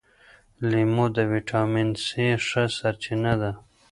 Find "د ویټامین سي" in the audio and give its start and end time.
1.15-2.25